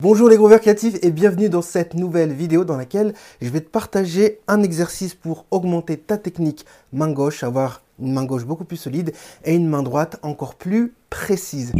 Bonjour 0.00 0.28
les 0.28 0.36
grooveurs 0.36 0.60
créatifs 0.60 0.94
et 1.02 1.10
bienvenue 1.10 1.48
dans 1.48 1.60
cette 1.60 1.94
nouvelle 1.94 2.32
vidéo 2.32 2.64
dans 2.64 2.76
laquelle 2.76 3.14
je 3.42 3.48
vais 3.48 3.60
te 3.60 3.68
partager 3.68 4.38
un 4.46 4.62
exercice 4.62 5.16
pour 5.16 5.44
augmenter 5.50 5.96
ta 5.96 6.16
technique 6.16 6.64
main 6.92 7.10
gauche, 7.10 7.42
avoir 7.42 7.82
une 7.98 8.12
main 8.12 8.24
gauche 8.24 8.44
beaucoup 8.44 8.64
plus 8.64 8.76
solide 8.76 9.12
et 9.44 9.56
une 9.56 9.66
main 9.66 9.82
droite 9.82 10.20
encore 10.22 10.54
plus 10.54 10.94
précise. 11.10 11.72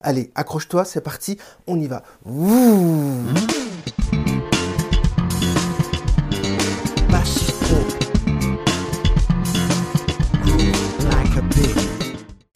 Allez, 0.00 0.32
accroche-toi, 0.34 0.84
c'est 0.84 1.02
parti, 1.02 1.38
on 1.68 1.78
y 1.78 1.86
va. 1.86 2.02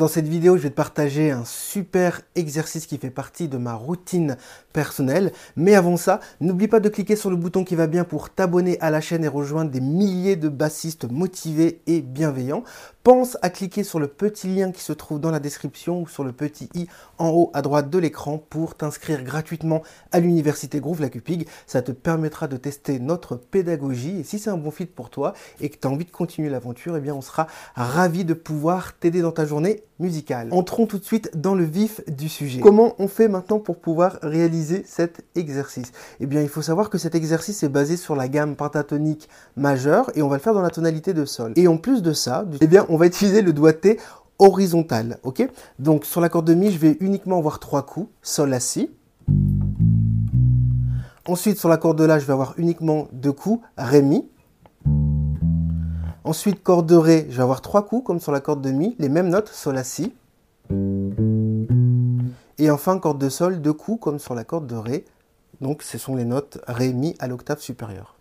Dans 0.03 0.09
cette 0.09 0.27
vidéo, 0.27 0.57
je 0.57 0.63
vais 0.63 0.71
te 0.71 0.75
partager 0.75 1.31
un 1.31 1.45
super 1.73 2.21
exercice 2.35 2.85
qui 2.85 2.99
fait 2.99 3.09
partie 3.09 3.49
de 3.49 3.57
ma 3.57 3.73
routine 3.73 4.37
personnelle. 4.75 5.33
Mais 5.57 5.75
avant 5.75 5.97
ça, 5.97 6.21
n'oublie 6.43 6.69
pas 6.69 6.81
de 6.81 6.91
cliquer 6.91 7.17
sur 7.17 7.31
le 7.31 7.37
bouton 7.37 7.65
qui 7.65 7.77
va 7.77 7.87
bien 7.87 8.05
pour 8.05 8.29
t'abonner 8.29 8.79
à 8.81 8.91
la 8.91 9.01
chaîne 9.01 9.25
et 9.25 9.29
rejoindre 9.29 9.71
des 9.71 9.81
milliers 9.81 10.37
de 10.37 10.51
bassistes 10.51 11.11
motivés 11.11 11.81
et 11.87 12.03
bienveillants. 12.03 12.63
Pense 13.05 13.37
à 13.43 13.51
cliquer 13.51 13.85
sur 13.85 13.99
le 13.99 14.07
petit 14.07 14.47
lien 14.47 14.71
qui 14.71 14.83
se 14.83 14.93
trouve 14.93 15.19
dans 15.19 15.31
la 15.31 15.41
description 15.41 16.03
ou 16.03 16.07
sur 16.07 16.25
le 16.25 16.33
petit 16.33 16.69
i 16.75 16.87
en 17.19 17.31
haut 17.31 17.51
à 17.55 17.63
droite 17.63 17.91
de 17.91 17.99
l'écran 17.99 18.39
pour 18.39 18.75
t'inscrire 18.77 19.25
gratuitement 19.25 19.83
à 20.13 20.21
l'université 20.21 20.79
Groove 20.79 21.01
La 21.01 21.09
Cupig. 21.09 21.49
Ça 21.67 21.81
te 21.83 21.91
permettra 21.91 22.49
de 22.49 22.57
tester 22.59 23.01
notre 23.01 23.37
pédagogie 23.37 24.21
et 24.21 24.25
si 24.25 24.39
c'est 24.39 24.51
un 24.51 24.57
bon 24.57 24.71
fit 24.71 24.87
pour 24.87 25.11
toi 25.11 25.33
et 25.61 25.71
que 25.71 25.79
tu 25.79 25.89
as 25.89 25.91
envie 25.91 26.05
de 26.05 26.11
continuer 26.11 26.51
l'aventure, 26.51 26.97
eh 26.97 27.01
bien 27.01 27.15
on 27.15 27.23
sera 27.23 27.49
ravi 27.75 28.25
de 28.25 28.35
pouvoir 28.35 28.93
t'aider 28.93 29.23
dans 29.23 29.33
ta 29.33 29.47
journée 29.47 29.83
musicale. 29.99 30.49
Entrons 30.51 30.87
tout 30.87 30.99
de 30.99 31.05
suite 31.05 31.31
dans 31.35 31.55
le 31.55 31.62
vif 31.63 32.01
du 32.09 32.29
sujet. 32.29 32.61
Comment 32.61 32.95
on 32.99 33.09
fait 33.09 33.29
maintenant 33.29 33.59
pour 33.59 33.79
pouvoir 33.79 34.19
réaliser 34.23 34.85
cet 34.87 35.25
exercice? 35.35 35.93
Eh 36.21 36.27
bien 36.27 36.43
il 36.43 36.49
faut 36.49 36.63
savoir 36.63 36.91
que 36.91 36.99
cet 36.99 37.15
exercice 37.15 37.63
est 37.63 37.69
basé 37.69 37.97
sur 37.97 38.17
la 38.17 38.29
gamme 38.29 38.57
pentatonique 38.57 39.29
majeure 39.57 40.11
et 40.15 40.23
on 40.23 40.29
va 40.29 40.37
le 40.37 40.43
faire 40.43 40.55
dans 40.55 40.63
la 40.63 40.71
tonalité 40.71 41.15
de 41.15 41.25
sol. 41.25 41.53
Et 41.57 41.69
en 41.69 41.77
plus 41.77 42.03
de 42.03 42.13
ça, 42.13 42.45
eh 42.61 42.67
bien 42.67 42.87
on 42.89 42.97
va 42.97 43.07
utiliser 43.07 43.43
le 43.43 43.53
doigté 43.53 43.99
horizontal. 44.39 45.19
ok? 45.23 45.49
Donc 45.79 46.05
sur 46.05 46.21
la 46.21 46.29
corde 46.29 46.47
de 46.47 46.55
Mi, 46.55 46.71
je 46.71 46.79
vais 46.79 46.97
uniquement 47.01 47.39
avoir 47.39 47.59
trois 47.59 47.87
coups, 47.87 48.09
Sol, 48.23 48.51
La, 48.51 48.61
Si. 48.61 48.91
Ensuite, 51.27 51.59
sur 51.59 51.69
la 51.69 51.77
corde 51.77 51.99
de 51.99 52.05
La, 52.05 52.19
je 52.19 52.27
vais 52.27 52.33
avoir 52.33 52.55
uniquement 52.57 53.07
deux 53.13 53.33
coups, 53.33 53.65
Ré, 53.77 54.03
Mi. 54.03 54.29
Ensuite, 56.25 56.63
corde 56.63 56.87
de 56.87 56.97
Ré, 56.97 57.27
je 57.31 57.37
vais 57.37 57.43
avoir 57.43 57.61
trois 57.61 57.87
coups, 57.87 58.05
comme 58.05 58.19
sur 58.19 58.33
la 58.33 58.41
corde 58.41 58.63
de 58.63 58.71
Mi, 58.73 58.97
les 58.99 59.09
mêmes 59.09 59.29
notes, 59.29 59.49
Sol, 59.49 59.77
La, 59.77 59.85
Si. 59.85 60.13
Et 62.63 62.71
enfin, 62.71 63.01
corde 63.01 63.19
de 63.19 63.29
Sol, 63.29 63.61
deux 63.61 63.73
coups, 63.73 64.01
comme 64.01 64.21
sur 64.21 64.37
la 64.37 64.45
corde 64.45 64.69
de 64.69 64.77
Ré. 64.77 65.05
Donc, 65.61 65.83
ce 65.83 65.99
sont 65.99 66.15
les 66.15 66.25
notes 66.25 66.59
Ré, 66.69 66.93
Mi 66.93 67.17
à 67.19 67.27
l'octave 67.27 67.59
supérieure. 67.59 68.15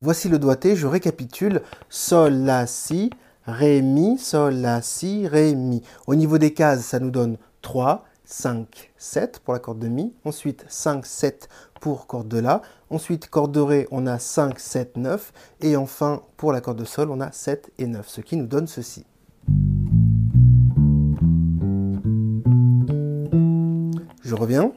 Voici 0.00 0.28
le 0.28 0.38
doigté, 0.38 0.76
je 0.76 0.86
récapitule. 0.86 1.62
Sol, 1.88 2.32
La, 2.32 2.68
Si, 2.68 3.10
Ré, 3.44 3.82
Mi, 3.82 4.18
Sol, 4.18 4.54
La, 4.54 4.82
Si, 4.82 5.26
Ré, 5.26 5.56
Mi. 5.56 5.82
Au 6.06 6.14
niveau 6.14 6.38
des 6.38 6.54
cases, 6.54 6.84
ça 6.84 7.00
nous 7.00 7.10
donne 7.10 7.38
3, 7.62 8.04
5, 8.24 8.92
7 8.96 9.40
pour 9.40 9.52
la 9.52 9.58
corde 9.58 9.80
de 9.80 9.88
Mi. 9.88 10.14
Ensuite, 10.24 10.64
5, 10.68 11.04
7 11.04 11.48
pour 11.80 12.06
corde 12.06 12.28
de 12.28 12.38
La. 12.38 12.62
Ensuite, 12.88 13.28
corde 13.28 13.50
de 13.50 13.58
Ré, 13.58 13.88
on 13.90 14.06
a 14.06 14.20
5, 14.20 14.60
7, 14.60 14.96
9. 14.96 15.32
Et 15.62 15.76
enfin, 15.76 16.22
pour 16.36 16.52
la 16.52 16.60
corde 16.60 16.78
de 16.78 16.84
Sol, 16.84 17.10
on 17.10 17.20
a 17.20 17.32
7 17.32 17.72
et 17.78 17.88
9, 17.88 18.08
ce 18.08 18.20
qui 18.20 18.36
nous 18.36 18.46
donne 18.46 18.68
ceci. 18.68 19.06
Je 24.28 24.34
reviens. 24.34 24.72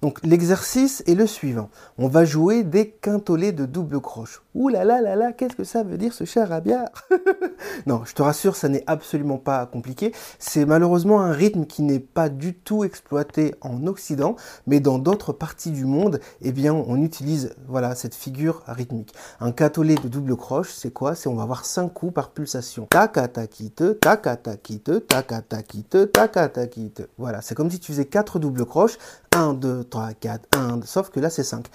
Donc 0.00 0.18
l'exercice 0.24 1.02
est 1.06 1.14
le 1.14 1.26
suivant. 1.26 1.68
On 1.98 2.08
va 2.08 2.24
jouer 2.24 2.64
des 2.64 2.88
quintolets 2.88 3.52
de 3.52 3.66
double 3.66 4.00
croche. 4.00 4.40
Ouh 4.58 4.70
là 4.70 4.84
là 4.84 5.00
là 5.00 5.14
là, 5.14 5.32
qu'est-ce 5.32 5.54
que 5.54 5.62
ça 5.62 5.84
veut 5.84 5.96
dire 5.96 6.12
ce 6.12 6.24
cher 6.24 6.48
rabiard 6.48 6.88
Non, 7.86 8.02
je 8.04 8.12
te 8.12 8.22
rassure, 8.22 8.56
ça 8.56 8.68
n'est 8.68 8.82
absolument 8.88 9.38
pas 9.38 9.64
compliqué. 9.66 10.12
C'est 10.40 10.66
malheureusement 10.66 11.20
un 11.20 11.30
rythme 11.30 11.64
qui 11.64 11.82
n'est 11.82 12.00
pas 12.00 12.28
du 12.28 12.54
tout 12.54 12.82
exploité 12.82 13.54
en 13.60 13.86
Occident, 13.86 14.34
mais 14.66 14.80
dans 14.80 14.98
d'autres 14.98 15.32
parties 15.32 15.70
du 15.70 15.84
monde, 15.84 16.18
eh 16.42 16.50
bien, 16.50 16.74
on 16.74 17.00
utilise 17.00 17.54
voilà 17.68 17.94
cette 17.94 18.16
figure 18.16 18.64
rythmique. 18.66 19.14
Un 19.38 19.52
quintolet 19.52 19.94
de 19.94 20.08
double 20.08 20.34
croche, 20.34 20.72
c'est 20.72 20.90
quoi? 20.90 21.14
C'est 21.14 21.28
on 21.28 21.36
va 21.36 21.44
avoir 21.44 21.64
5 21.64 21.94
coups 21.94 22.14
par 22.14 22.30
pulsation. 22.30 22.86
Takataquite, 22.90 24.00
takataquite, 24.00 25.06
takataquite, 25.06 26.10
takataquite. 26.10 27.08
Voilà, 27.16 27.42
c'est 27.42 27.54
comme 27.54 27.70
si 27.70 27.78
tu 27.78 27.92
faisais 27.92 28.06
4 28.06 28.40
doubles 28.40 28.66
croches. 28.66 28.98
1, 29.36 29.54
2, 29.54 29.84
3, 29.84 30.14
4, 30.14 30.48
1, 30.56 30.80
sauf 30.84 31.10
que 31.10 31.20
là 31.20 31.30
c'est 31.30 31.44
5. 31.44 31.66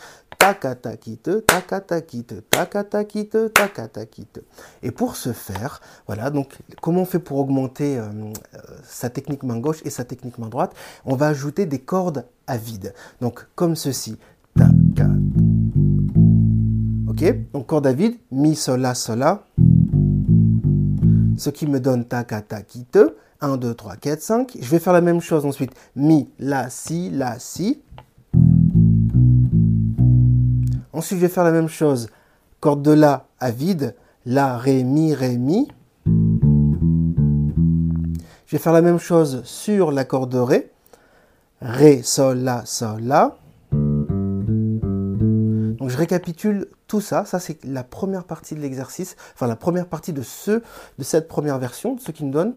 Takatakite, 0.44 1.46
takatakite, 1.46 2.42
takatakite, 2.50 2.73
Et 4.82 4.92
pour 4.92 5.16
ce 5.16 5.34
faire, 5.34 5.82
voilà, 6.08 6.30
donc 6.30 6.58
comment 6.82 7.02
on 7.02 7.06
fait 7.06 7.20
pour 7.20 7.40
augmenter 7.40 7.98
euh, 7.98 8.04
euh, 8.04 8.60
sa 8.84 9.10
technique 9.10 9.44
main 9.44 9.60
gauche 9.60 9.82
et 9.86 9.90
sa 9.90 10.04
technique 10.04 10.38
main 10.38 10.48
droite? 10.50 10.74
On 11.06 11.16
va 11.16 11.28
ajouter 11.28 11.66
des 11.66 11.80
cordes 11.80 12.26
à 12.48 12.58
vide. 12.58 12.94
Donc 13.22 13.48
comme 13.56 13.76
ceci. 13.76 14.18
Ok? 17.08 17.52
Donc 17.54 17.68
corde 17.68 17.88
à 17.88 17.94
vide, 17.94 18.18
mi, 18.32 18.56
sol, 18.56 18.82
la, 18.82 18.96
sol, 18.96 19.20
la. 19.20 19.44
Ce 21.38 21.50
qui 21.50 21.68
me 21.68 21.80
donne 21.80 22.06
takatakite. 22.06 23.00
1, 23.44 23.58
2, 23.58 23.74
3, 23.74 23.96
4, 23.98 24.22
5. 24.22 24.58
Je 24.62 24.70
vais 24.70 24.80
faire 24.80 24.94
la 24.94 25.02
même 25.02 25.20
chose 25.20 25.46
ensuite. 25.46 25.74
Mi, 25.98 26.30
La, 26.40 26.70
Si, 26.70 27.10
La, 27.10 27.40
Si. 27.40 27.82
Ensuite, 30.94 31.20
je 31.20 31.26
vais 31.26 31.30
faire 31.32 31.44
la 31.44 31.52
même 31.52 31.68
chose. 31.68 32.08
Corde 32.64 32.82
de 32.82 32.94
La 32.94 33.28
à 33.42 33.52
vide. 33.52 33.94
La, 34.26 34.58
Ré, 34.58 34.86
Mi, 34.86 35.14
Ré, 35.14 35.38
Mi. 35.38 35.68
Je 38.46 38.54
vais 38.54 38.58
faire 38.58 38.72
la 38.72 38.82
même 38.82 39.00
chose 39.00 39.44
sur 39.44 39.92
la 39.92 40.06
corde 40.06 40.32
de 40.32 40.38
Ré. 40.38 40.72
Ré, 41.60 42.02
Sol, 42.04 42.38
La, 42.38 42.66
Sol, 42.66 43.02
La. 43.02 43.36
Donc 43.74 45.90
je 45.90 45.98
récapitule 45.98 46.70
tout 46.88 47.02
ça. 47.02 47.26
Ça, 47.26 47.42
c'est 47.42 47.62
la 47.66 47.84
première 47.84 48.24
partie 48.24 48.56
de 48.56 48.62
l'exercice, 48.62 49.18
enfin 49.34 49.48
la 49.48 49.58
première 49.58 49.88
partie 49.88 50.14
de, 50.14 50.22
ce, 50.22 50.52
de 50.52 51.04
cette 51.04 51.28
première 51.28 51.60
version, 51.60 51.98
ce 51.98 52.12
qui 52.12 52.24
nous 52.24 52.32
donne 52.32 52.56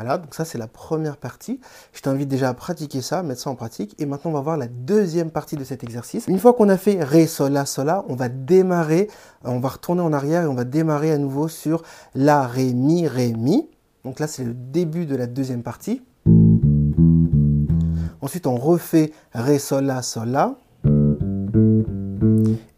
voilà, 0.00 0.16
donc 0.16 0.34
ça 0.34 0.46
c'est 0.46 0.56
la 0.56 0.66
première 0.66 1.18
partie. 1.18 1.60
Je 1.92 2.00
t'invite 2.00 2.26
déjà 2.26 2.48
à 2.48 2.54
pratiquer 2.54 3.02
ça, 3.02 3.22
mettre 3.22 3.42
ça 3.42 3.50
en 3.50 3.54
pratique. 3.54 3.94
Et 3.98 4.06
maintenant 4.06 4.30
on 4.30 4.34
va 4.34 4.40
voir 4.40 4.56
la 4.56 4.66
deuxième 4.66 5.30
partie 5.30 5.56
de 5.56 5.64
cet 5.64 5.84
exercice. 5.84 6.24
Une 6.26 6.38
fois 6.38 6.54
qu'on 6.54 6.70
a 6.70 6.78
fait 6.78 7.04
Ré, 7.04 7.26
Sol, 7.26 7.52
La, 7.52 7.66
Sol, 7.66 7.84
La, 7.84 8.02
on 8.08 8.14
va 8.14 8.30
démarrer, 8.30 9.08
on 9.44 9.60
va 9.60 9.68
retourner 9.68 10.00
en 10.00 10.14
arrière 10.14 10.44
et 10.44 10.46
on 10.46 10.54
va 10.54 10.64
démarrer 10.64 11.12
à 11.12 11.18
nouveau 11.18 11.48
sur 11.48 11.82
La, 12.14 12.46
Ré, 12.46 12.72
Mi, 12.72 13.06
Ré, 13.06 13.34
Mi. 13.34 13.68
Donc 14.04 14.20
là 14.20 14.26
c'est 14.26 14.42
le 14.42 14.54
début 14.54 15.04
de 15.04 15.16
la 15.16 15.26
deuxième 15.26 15.62
partie. 15.62 16.00
Ensuite 18.22 18.46
on 18.46 18.56
refait 18.56 19.12
Ré, 19.34 19.58
Sol, 19.58 19.84
La, 19.84 20.00
Sol, 20.00 20.30
La. 20.30 20.54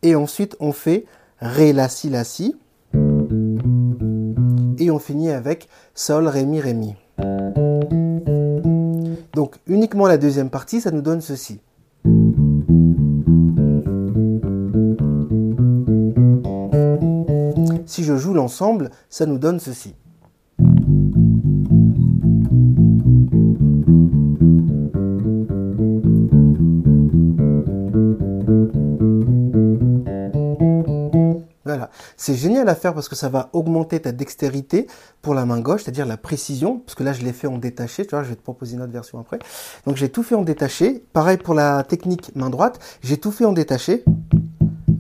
Et 0.03 0.17
ensuite, 0.17 0.57
on 0.59 0.73
fait 0.73 1.05
Ré, 1.39 1.73
La, 1.73 1.89
Si, 1.89 2.11
La, 2.11 2.25
Si. 2.25 2.57
Et 4.79 4.91
on 4.91 4.99
finit 4.99 5.31
avec 5.31 5.69
Sol, 5.95 6.27
Ré, 6.27 6.45
Mi, 6.45 6.61
Ré, 6.61 6.75
Mi. 6.75 6.97
Donc, 9.43 9.57
uniquement 9.67 10.07
la 10.07 10.19
deuxième 10.19 10.51
partie, 10.51 10.81
ça 10.81 10.93
nous 10.93 11.01
donne 11.03 11.21
ceci. 11.21 11.61
Si 17.85 18.05
je 18.05 18.17
joue 18.17 18.35
l'ensemble, 18.35 18.91
ça 19.11 19.27
nous 19.27 19.39
donne 19.39 19.59
ceci. 19.59 19.97
C'est 32.17 32.35
génial 32.35 32.69
à 32.69 32.75
faire 32.75 32.95
parce 32.95 33.09
que 33.09 33.17
ça 33.17 33.29
va 33.29 33.51
augmenter 33.53 34.01
ta 34.01 34.13
dextérité 34.13 34.87
pour 35.21 35.35
la 35.35 35.47
main 35.47 35.61
gauche, 35.61 35.85
c'est-à-dire 35.85 36.07
la 36.07 36.17
précision, 36.17 36.79
parce 36.79 36.95
que 36.95 37.05
là 37.05 37.13
je 37.13 37.23
l'ai 37.23 37.33
fait 37.33 37.47
en 37.47 37.59
détaché, 37.59 38.05
tu 38.05 38.11
vois, 38.11 38.23
je 38.23 38.29
vais 38.29 38.37
te 38.37 38.43
proposer 38.43 38.75
une 38.75 38.83
autre 38.83 38.93
version 38.93 39.19
après. 39.19 39.39
Donc 39.87 39.97
j'ai 39.97 40.09
tout 40.09 40.23
fait 40.23 40.35
en 40.35 40.43
détaché. 40.43 41.05
Pareil 41.13 41.37
pour 41.37 41.55
la 41.55 41.83
technique 41.85 42.35
main 42.35 42.51
droite, 42.51 42.79
j'ai 43.03 43.19
tout 43.19 43.31
fait 43.31 43.45
en 43.45 43.53
détaché. 43.53 44.05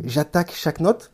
J'attaque 0.04 0.52
chaque 0.54 0.80
note. 0.80 1.12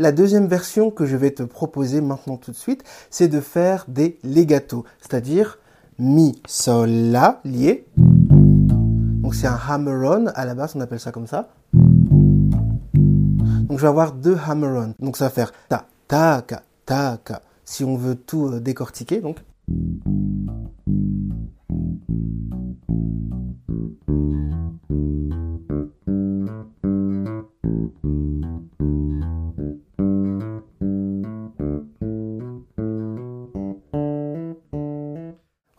La 0.00 0.12
deuxième 0.12 0.46
version 0.46 0.90
que 0.90 1.04
je 1.04 1.14
vais 1.14 1.30
te 1.30 1.42
proposer 1.42 2.00
maintenant 2.00 2.38
tout 2.38 2.52
de 2.52 2.56
suite, 2.56 2.84
c'est 3.10 3.28
de 3.28 3.40
faire 3.40 3.84
des 3.86 4.18
legato, 4.24 4.86
c'est-à-dire 4.98 5.58
mi, 5.98 6.40
sol, 6.46 6.88
la, 6.88 7.42
lié. 7.44 7.86
Donc 7.96 9.34
c'est 9.34 9.46
un 9.46 9.58
hammer-on, 9.68 10.28
à 10.28 10.46
la 10.46 10.54
base 10.54 10.72
on 10.74 10.80
appelle 10.80 11.00
ça 11.00 11.12
comme 11.12 11.26
ça. 11.26 11.50
Donc 11.74 13.76
je 13.76 13.82
vais 13.82 13.88
avoir 13.88 14.12
deux 14.12 14.38
hammer-on. 14.48 14.94
Donc 14.98 15.18
ça 15.18 15.26
va 15.26 15.30
faire 15.30 15.52
ta, 15.68 15.84
ta, 16.08 16.42
ka, 16.46 16.62
ta. 16.86 17.20
Si 17.66 17.84
on 17.84 17.96
veut 17.96 18.14
tout 18.14 18.46
euh, 18.46 18.58
décortiquer. 18.58 19.20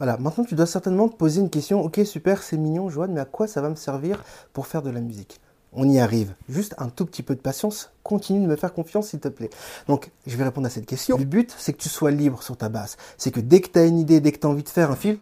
Voilà, 0.02 0.18
maintenant 0.18 0.44
tu 0.44 0.56
dois 0.56 0.66
certainement 0.66 1.08
te 1.10 1.16
poser 1.16 1.42
une 1.42 1.52
question. 1.52 1.84
Ok, 1.84 2.02
super, 2.06 2.42
c'est 2.42 2.58
mignon, 2.58 2.90
Joanne, 2.90 3.14
mais 3.14 3.20
à 3.20 3.26
quoi 3.26 3.46
ça 3.46 3.62
va 3.62 3.70
me 3.70 3.76
servir 3.76 4.24
pour 4.52 4.66
faire 4.66 4.82
de 4.82 4.90
la 4.90 5.00
musique? 5.00 5.40
On 5.74 5.88
y 5.88 6.00
arrive. 6.00 6.34
Juste 6.50 6.74
un 6.80 6.90
tout 6.90 7.06
petit 7.06 7.22
peu 7.22 7.36
de 7.36 7.40
patience. 7.40 7.92
Continue 8.02 8.44
de 8.44 8.48
me 8.48 8.56
faire 8.56 8.74
confiance, 8.74 9.10
s'il 9.10 9.20
te 9.20 9.28
plaît. 9.28 9.52
Donc, 9.88 10.10
je 10.26 10.36
vais 10.38 10.44
répondre 10.44 10.66
à 10.66 10.72
cette 10.72 10.88
question. 10.88 11.20
Le 11.20 11.24
but, 11.24 11.54
c'est 11.56 11.74
que 11.74 11.78
tu 11.78 11.88
sois 11.88 12.10
libre 12.10 12.42
sur 12.42 12.58
ta 12.58 12.68
basse. 12.68 12.98
C'est 13.16 13.30
que 13.30 13.40
dès 13.40 13.62
que 13.62 13.70
tu 13.70 13.78
as 13.78 13.86
une 13.86 14.00
idée, 14.00 14.22
dès 14.22 14.32
que 14.32 14.40
tu 14.40 14.48
as 14.48 14.50
envie 14.50 14.64
de 14.64 14.70
faire 14.70 14.90
un 14.90 14.96
fil, 14.96 15.20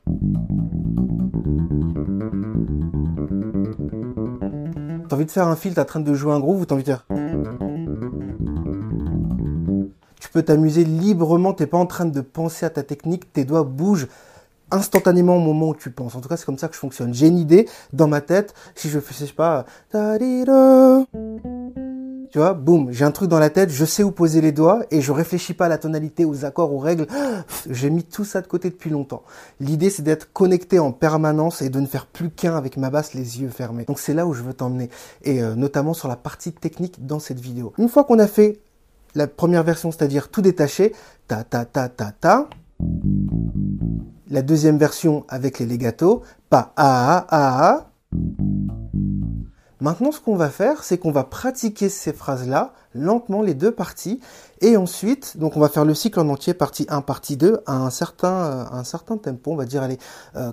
T'as 5.10 5.16
envie 5.18 5.26
de 5.26 5.32
faire 5.32 5.48
un 5.50 5.58
fil, 5.58 5.74
t'es 5.74 5.82
en 5.82 5.86
train 5.86 6.00
de 6.00 6.14
jouer 6.14 6.32
un 6.32 6.40
groove 6.40 6.62
ou 6.62 6.66
t'as 6.66 6.76
envie 6.76 6.86
de 6.86 6.88
faire... 6.88 7.06
Tu 10.22 10.30
peux 10.30 10.44
t'amuser 10.44 10.86
librement, 10.86 11.52
t'es 11.52 11.68
pas 11.68 11.78
en 11.78 11.86
train 11.86 12.06
de 12.06 12.22
penser 12.22 12.66
à 12.66 12.70
ta 12.70 12.84
technique, 12.84 13.34
tes 13.34 13.44
doigts 13.44 13.64
bougent 13.64 14.08
instantanément 14.72 15.38
au 15.38 15.40
moment 15.40 15.70
où 15.70 15.76
tu 15.76 15.92
penses. 15.92 16.16
En 16.16 16.22
tout 16.22 16.30
cas, 16.30 16.38
c'est 16.38 16.46
comme 16.46 16.58
ça 16.58 16.68
que 16.68 16.76
je 16.76 16.80
fonctionne. 16.80 17.14
J'ai 17.14 17.28
une 17.28 17.38
idée 17.38 17.68
dans 17.94 18.08
ma 18.08 18.22
tête. 18.22 18.54
Si 18.76 18.90
je 18.90 19.00
fais, 19.00 19.14
je 19.14 19.26
sais 19.26 19.34
pas, 19.34 19.66
tu 22.32 22.38
vois, 22.38 22.54
boum, 22.54 22.92
j'ai 22.92 23.06
un 23.06 23.12
truc 23.12 23.28
dans 23.28 23.40
la 23.40 23.50
tête, 23.50 23.72
je 23.72 23.86
sais 23.86 24.04
où 24.04 24.12
poser 24.12 24.40
les 24.40 24.52
doigts 24.52 24.84
et 24.92 25.02
je 25.02 25.12
réfléchis 25.12 25.56
pas 25.56 25.66
à 25.66 25.70
la 25.70 25.80
tonalité, 25.80 26.26
aux 26.26 26.46
accords, 26.46 26.72
aux 26.72 26.78
règles. 26.78 27.08
J'ai 27.70 27.90
mis 27.90 28.04
tout 28.04 28.24
ça 28.24 28.42
de 28.42 28.48
côté 28.48 28.70
depuis 28.70 28.92
longtemps. 28.92 29.24
L'idée, 29.60 29.90
c'est 29.90 30.04
d'être 30.04 30.32
connecté 30.32 30.78
en 30.78 30.92
permanence 30.92 31.64
et 31.64 31.70
de 31.70 31.80
ne 31.80 31.88
faire 31.88 32.06
plus 32.06 32.30
qu'un 32.30 32.56
avec 32.56 32.78
ma 32.78 32.92
basse 32.92 33.16
les 33.16 33.42
yeux 33.42 33.50
fermés. 33.50 33.86
Donc 33.86 34.00
c'est 34.00 34.14
là 34.14 34.28
où 34.28 34.34
je 34.34 34.44
veux 34.44 34.54
t'emmener 34.54 34.92
et 35.24 35.42
euh, 35.42 35.56
notamment 35.56 35.96
sur 35.96 36.08
la 36.08 36.16
partie 36.16 36.52
technique 36.52 37.04
dans 37.06 37.20
cette 37.20 37.40
vidéo. 37.40 37.74
Une 37.80 37.90
fois 37.90 38.04
qu'on 38.04 38.20
a 38.20 38.28
fait 38.28 38.60
la 39.16 39.26
première 39.26 39.64
version, 39.64 39.92
c'est-à-dire 39.92 40.30
tout 40.30 40.44
détaché, 40.44 40.94
ta 41.28 41.44
ta 41.44 41.66
ta 41.66 41.90
ta 41.90 42.12
ta 42.12 42.48
la 44.30 44.42
deuxième 44.42 44.78
version 44.78 45.26
avec 45.28 45.60
les 45.60 45.66
legato, 45.66 46.22
pas 46.50 46.72
a 46.76 47.18
a 47.18 47.26
a 47.30 47.70
a. 47.70 47.92
Maintenant, 49.82 50.12
ce 50.12 50.20
qu'on 50.20 50.36
va 50.36 50.50
faire, 50.50 50.84
c'est 50.84 50.98
qu'on 50.98 51.12
va 51.12 51.24
pratiquer 51.24 51.88
ces 51.88 52.12
phrases-là, 52.12 52.74
lentement, 52.94 53.42
les 53.42 53.54
deux 53.54 53.72
parties, 53.72 54.20
et 54.60 54.76
ensuite, 54.76 55.38
donc 55.38 55.56
on 55.56 55.62
va 55.62 55.70
faire 55.70 55.86
le 55.86 55.94
cycle 55.94 56.20
en 56.20 56.28
entier, 56.28 56.54
partie 56.54 56.86
1, 56.90 57.00
partie 57.00 57.38
2, 57.38 57.62
à 57.66 57.78
un 57.78 57.90
certain, 57.90 58.68
un 58.74 58.84
certain 58.84 59.16
tempo, 59.18 59.54
on 59.54 59.56
va 59.56 59.64
dire, 59.64 59.82
allez, 59.82 59.98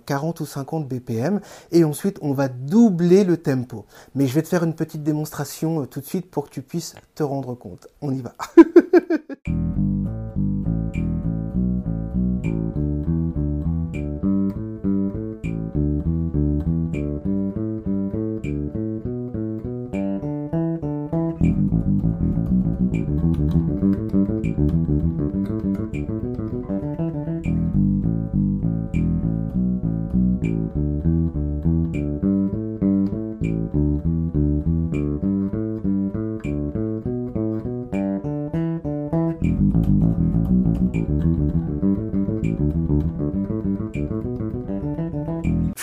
40 0.07 0.41
euh, 0.41 0.45
ou 0.45 0.47
50 0.47 0.87
BPM, 0.87 1.41
et 1.73 1.83
ensuite, 1.83 2.19
on 2.23 2.35
va 2.35 2.47
doubler 2.47 3.25
le 3.25 3.37
tempo. 3.37 3.85
Mais 4.15 4.29
je 4.29 4.35
vais 4.35 4.43
te 4.43 4.49
faire 4.49 4.63
une 4.63 4.75
petite 4.75 5.03
démonstration 5.03 5.83
euh, 5.83 5.87
tout 5.87 6.01
de 6.01 6.07
suite 6.07 6.31
pour 6.31 6.45
que 6.45 6.51
tu 6.51 6.63
puisses 6.63 6.95
te 7.17 7.25
rendre 7.25 7.57
compte. 7.57 7.89
On 8.01 8.13
y 8.13 8.21
va. 8.21 8.35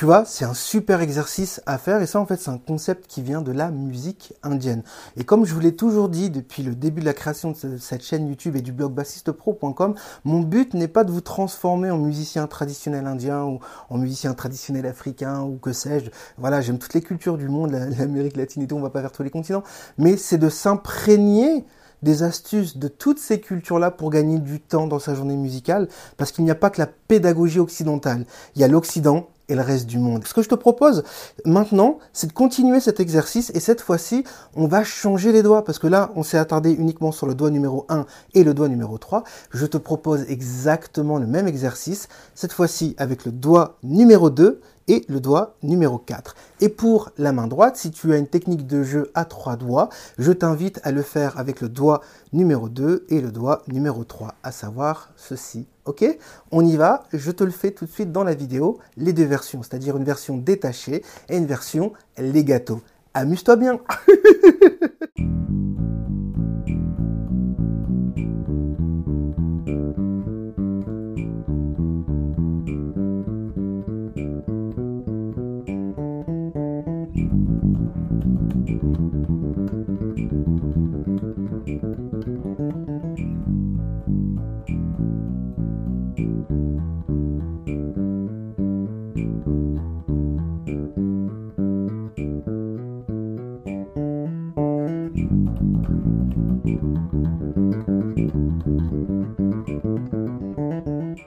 Tu 0.03 0.07
vois, 0.07 0.25
c'est 0.25 0.43
un 0.43 0.53
super 0.53 0.99
exercice 0.99 1.61
à 1.65 1.77
faire 1.77 2.01
et 2.01 2.07
ça 2.07 2.19
en 2.19 2.25
fait 2.25 2.35
c'est 2.35 2.49
un 2.49 2.57
concept 2.57 3.07
qui 3.07 3.21
vient 3.21 3.41
de 3.41 3.53
la 3.53 3.71
musique 3.71 4.33
indienne. 4.43 4.83
Et 5.15 5.23
comme 5.23 5.45
je 5.45 5.53
vous 5.53 5.61
l'ai 5.61 5.77
toujours 5.77 6.09
dit 6.09 6.29
depuis 6.29 6.61
le 6.61 6.75
début 6.75 6.99
de 6.99 7.05
la 7.05 7.13
création 7.13 7.51
de 7.51 7.77
cette 7.77 8.03
chaîne 8.03 8.27
YouTube 8.27 8.57
et 8.57 8.61
du 8.61 8.73
blog 8.73 8.91
bassistepro.com, 8.91 9.95
mon 10.25 10.41
but 10.41 10.73
n'est 10.73 10.89
pas 10.89 11.05
de 11.05 11.11
vous 11.13 11.21
transformer 11.21 11.89
en 11.89 11.97
musicien 11.99 12.47
traditionnel 12.47 13.07
indien 13.07 13.45
ou 13.45 13.61
en 13.89 13.97
musicien 13.97 14.33
traditionnel 14.33 14.85
africain 14.87 15.43
ou 15.43 15.55
que 15.55 15.71
sais-je. 15.71 16.09
Voilà, 16.37 16.59
j'aime 16.59 16.79
toutes 16.79 16.95
les 16.95 17.01
cultures 17.01 17.37
du 17.37 17.47
monde, 17.47 17.71
l'Amérique 17.71 18.35
latine 18.35 18.63
et 18.63 18.67
tout, 18.67 18.75
on 18.75 18.81
va 18.81 18.89
pas 18.89 18.99
vers 18.99 19.13
tous 19.13 19.23
les 19.23 19.29
continents, 19.29 19.63
mais 19.97 20.17
c'est 20.17 20.37
de 20.37 20.49
s'imprégner 20.49 21.63
des 22.01 22.23
astuces 22.23 22.77
de 22.77 22.89
toutes 22.89 23.19
ces 23.19 23.39
cultures-là 23.39 23.89
pour 23.89 24.09
gagner 24.09 24.37
du 24.37 24.59
temps 24.59 24.87
dans 24.87 24.99
sa 24.99 25.15
journée 25.15 25.37
musicale, 25.37 25.87
parce 26.17 26.33
qu'il 26.33 26.43
n'y 26.43 26.51
a 26.51 26.55
pas 26.55 26.69
que 26.69 26.81
la 26.81 26.87
pédagogie 26.87 27.59
occidentale. 27.59 28.25
Il 28.55 28.61
y 28.61 28.65
a 28.65 28.67
l'Occident, 28.67 29.29
et 29.49 29.55
le 29.55 29.61
reste 29.61 29.87
du 29.87 29.99
monde. 29.99 30.25
Ce 30.25 30.33
que 30.33 30.41
je 30.41 30.49
te 30.49 30.55
propose 30.55 31.03
maintenant, 31.45 31.99
c'est 32.13 32.27
de 32.27 32.33
continuer 32.33 32.79
cet 32.79 32.99
exercice 32.99 33.51
et 33.53 33.59
cette 33.59 33.81
fois-ci, 33.81 34.23
on 34.55 34.67
va 34.67 34.83
changer 34.83 35.31
les 35.31 35.43
doigts 35.43 35.63
parce 35.63 35.79
que 35.79 35.87
là, 35.87 36.11
on 36.15 36.23
s'est 36.23 36.37
attardé 36.37 36.71
uniquement 36.71 37.11
sur 37.11 37.27
le 37.27 37.35
doigt 37.35 37.49
numéro 37.49 37.85
1 37.89 38.05
et 38.33 38.43
le 38.43 38.53
doigt 38.53 38.69
numéro 38.69 38.97
3. 38.97 39.23
Je 39.51 39.65
te 39.65 39.77
propose 39.77 40.25
exactement 40.29 41.17
le 41.17 41.27
même 41.27 41.47
exercice, 41.47 42.07
cette 42.35 42.53
fois-ci 42.53 42.95
avec 42.97 43.25
le 43.25 43.31
doigt 43.31 43.77
numéro 43.83 44.29
2 44.29 44.61
et 44.87 45.05
le 45.07 45.19
doigt 45.19 45.55
numéro 45.63 45.97
4. 45.97 46.35
Et 46.61 46.69
pour 46.69 47.11
la 47.17 47.31
main 47.31 47.47
droite, 47.47 47.77
si 47.77 47.91
tu 47.91 48.13
as 48.13 48.17
une 48.17 48.27
technique 48.27 48.67
de 48.67 48.83
jeu 48.83 49.11
à 49.13 49.25
trois 49.25 49.55
doigts, 49.55 49.89
je 50.17 50.31
t'invite 50.31 50.79
à 50.83 50.91
le 50.91 51.01
faire 51.01 51.37
avec 51.39 51.61
le 51.61 51.69
doigt 51.69 52.01
numéro 52.31 52.69
2 52.69 53.05
et 53.09 53.21
le 53.21 53.31
doigt 53.31 53.63
numéro 53.67 54.03
3, 54.03 54.35
à 54.43 54.51
savoir 54.51 55.11
ceci. 55.15 55.67
Ok? 55.85 56.05
On 56.51 56.65
y 56.65 56.77
va, 56.77 57.03
je 57.11 57.31
te 57.31 57.43
le 57.43 57.51
fais 57.51 57.71
tout 57.71 57.85
de 57.85 57.91
suite 57.91 58.11
dans 58.11 58.23
la 58.23 58.33
vidéo, 58.33 58.79
les 58.97 59.13
deux 59.13 59.25
versions, 59.25 59.61
c'est-à-dire 59.63 59.97
une 59.97 60.05
version 60.05 60.37
détachée 60.37 61.03
et 61.29 61.37
une 61.37 61.45
version 61.45 61.93
legato. 62.17 62.81
Amuse-toi 63.13 63.55
bien 63.57 63.79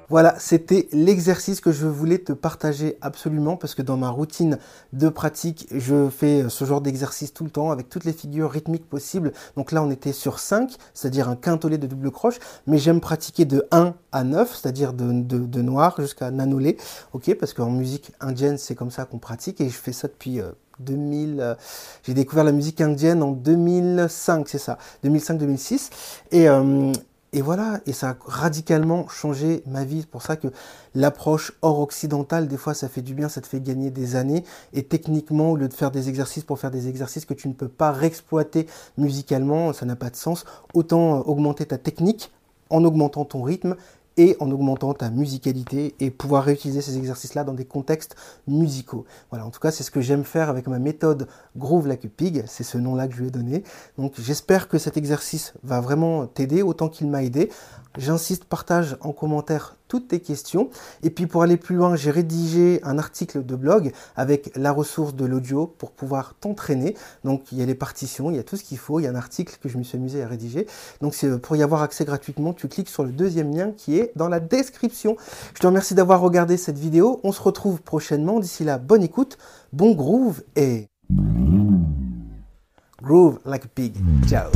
Voilà, 0.08 0.36
c'était 0.38 0.88
l'exercice 0.92 1.60
que 1.60 1.72
je 1.72 1.86
voulais 1.86 2.18
te 2.18 2.32
partager 2.32 2.96
absolument 3.00 3.56
parce 3.56 3.74
que 3.74 3.82
dans 3.82 3.96
ma 3.96 4.08
routine 4.08 4.58
de 4.92 5.08
pratique, 5.08 5.66
je 5.74 6.08
fais 6.08 6.48
ce 6.48 6.64
genre 6.64 6.80
d'exercice 6.80 7.34
tout 7.34 7.42
le 7.42 7.50
temps 7.50 7.72
avec 7.72 7.88
toutes 7.88 8.04
les 8.04 8.12
figures 8.12 8.50
rythmiques 8.50 8.88
possibles. 8.88 9.32
Donc 9.56 9.72
là, 9.72 9.82
on 9.82 9.90
était 9.90 10.12
sur 10.12 10.38
5, 10.38 10.76
c'est-à-dire 10.94 11.28
un 11.28 11.34
quintolé 11.34 11.76
de 11.76 11.88
double 11.88 12.12
croche, 12.12 12.38
mais 12.68 12.78
j'aime 12.78 13.00
pratiquer 13.00 13.44
de 13.46 13.66
1 13.72 13.94
à 14.12 14.22
9, 14.22 14.54
c'est-à-dire 14.54 14.92
de, 14.92 15.62
noir 15.62 15.96
jusqu'à 15.98 16.30
nanolé, 16.30 16.76
ok, 17.12 17.34
parce 17.34 17.52
qu'en 17.52 17.70
musique 17.70 18.12
indienne, 18.20 18.58
c'est 18.58 18.76
comme 18.76 18.92
ça 18.92 19.06
qu'on 19.06 19.18
pratique 19.18 19.60
et 19.60 19.68
je 19.68 19.76
fais 19.76 19.92
ça 19.92 20.08
depuis... 20.08 20.40
2000, 20.78 21.40
euh, 21.40 21.42
euh, 21.42 21.54
j'ai 22.02 22.12
découvert 22.12 22.44
la 22.44 22.52
musique 22.52 22.82
indienne 22.82 23.22
en 23.22 23.32
2005, 23.32 24.46
c'est 24.46 24.58
ça, 24.58 24.76
2005-2006. 25.04 25.88
Et, 26.32 26.46
et 27.36 27.42
voilà, 27.42 27.80
et 27.84 27.92
ça 27.92 28.08
a 28.08 28.16
radicalement 28.24 29.08
changé 29.08 29.62
ma 29.66 29.84
vie. 29.84 30.00
C'est 30.00 30.08
pour 30.08 30.22
ça 30.22 30.36
que 30.36 30.48
l'approche 30.94 31.52
hors 31.60 31.80
occidentale, 31.80 32.48
des 32.48 32.56
fois, 32.56 32.72
ça 32.72 32.88
fait 32.88 33.02
du 33.02 33.12
bien, 33.12 33.28
ça 33.28 33.42
te 33.42 33.46
fait 33.46 33.60
gagner 33.60 33.90
des 33.90 34.16
années. 34.16 34.42
Et 34.72 34.84
techniquement, 34.84 35.50
au 35.50 35.56
lieu 35.56 35.68
de 35.68 35.74
faire 35.74 35.90
des 35.90 36.08
exercices 36.08 36.44
pour 36.44 36.58
faire 36.58 36.70
des 36.70 36.88
exercices 36.88 37.26
que 37.26 37.34
tu 37.34 37.48
ne 37.48 37.52
peux 37.52 37.68
pas 37.68 37.92
réexploiter 37.92 38.66
musicalement, 38.96 39.74
ça 39.74 39.84
n'a 39.84 39.96
pas 39.96 40.08
de 40.08 40.16
sens. 40.16 40.46
Autant 40.72 41.20
augmenter 41.26 41.66
ta 41.66 41.76
technique 41.76 42.32
en 42.70 42.82
augmentant 42.84 43.26
ton 43.26 43.42
rythme 43.42 43.76
et 44.16 44.36
en 44.40 44.50
augmentant 44.50 44.94
ta 44.94 45.10
musicalité 45.10 45.94
et 46.00 46.10
pouvoir 46.10 46.44
réutiliser 46.44 46.80
ces 46.80 46.96
exercices-là 46.96 47.44
dans 47.44 47.52
des 47.52 47.64
contextes 47.64 48.16
musicaux. 48.46 49.04
Voilà, 49.30 49.46
en 49.46 49.50
tout 49.50 49.60
cas, 49.60 49.70
c'est 49.70 49.82
ce 49.82 49.90
que 49.90 50.00
j'aime 50.00 50.24
faire 50.24 50.48
avec 50.48 50.66
ma 50.66 50.78
méthode 50.78 51.28
Groove 51.56 51.86
Like 51.86 52.04
a 52.04 52.08
Pig, 52.08 52.44
c'est 52.46 52.64
ce 52.64 52.78
nom-là 52.78 53.08
que 53.08 53.14
je 53.14 53.20
lui 53.20 53.28
ai 53.28 53.30
donné. 53.30 53.62
Donc 53.98 54.14
j'espère 54.18 54.68
que 54.68 54.78
cet 54.78 54.96
exercice 54.96 55.54
va 55.62 55.80
vraiment 55.80 56.26
t'aider 56.26 56.62
autant 56.62 56.88
qu'il 56.88 57.08
m'a 57.08 57.22
aidé. 57.22 57.50
J'insiste, 57.98 58.44
partage 58.44 58.96
en 59.00 59.12
commentaire 59.12 59.75
toutes 59.88 60.08
tes 60.08 60.20
questions. 60.20 60.70
Et 61.02 61.10
puis 61.10 61.26
pour 61.26 61.42
aller 61.42 61.56
plus 61.56 61.76
loin, 61.76 61.96
j'ai 61.96 62.10
rédigé 62.10 62.80
un 62.82 62.98
article 62.98 63.44
de 63.44 63.56
blog 63.56 63.92
avec 64.16 64.50
la 64.56 64.72
ressource 64.72 65.14
de 65.14 65.24
l'audio 65.24 65.66
pour 65.66 65.90
pouvoir 65.90 66.34
t'entraîner. 66.40 66.96
Donc 67.24 67.52
il 67.52 67.58
y 67.58 67.62
a 67.62 67.66
les 67.66 67.74
partitions, 67.74 68.30
il 68.30 68.36
y 68.36 68.40
a 68.40 68.42
tout 68.42 68.56
ce 68.56 68.64
qu'il 68.64 68.78
faut, 68.78 69.00
il 69.00 69.04
y 69.04 69.06
a 69.06 69.10
un 69.10 69.16
article 69.16 69.56
que 69.60 69.68
je 69.68 69.78
me 69.78 69.82
suis 69.82 69.98
amusé 69.98 70.22
à 70.22 70.28
rédiger. 70.28 70.66
Donc 71.00 71.14
c'est 71.14 71.38
pour 71.38 71.56
y 71.56 71.62
avoir 71.62 71.82
accès 71.82 72.04
gratuitement, 72.04 72.52
tu 72.52 72.68
cliques 72.68 72.88
sur 72.88 73.04
le 73.04 73.12
deuxième 73.12 73.54
lien 73.54 73.72
qui 73.72 73.98
est 73.98 74.12
dans 74.16 74.28
la 74.28 74.40
description. 74.40 75.16
Je 75.54 75.60
te 75.60 75.66
remercie 75.66 75.94
d'avoir 75.94 76.20
regardé 76.20 76.56
cette 76.56 76.78
vidéo. 76.78 77.20
On 77.22 77.32
se 77.32 77.42
retrouve 77.42 77.82
prochainement. 77.82 78.40
D'ici 78.40 78.64
là, 78.64 78.78
bonne 78.78 79.02
écoute, 79.02 79.38
bon 79.72 79.92
groove 79.94 80.42
et 80.56 80.86
groove 83.02 83.38
like 83.44 83.64
a 83.64 83.68
pig. 83.68 83.94
Ciao. 84.28 84.50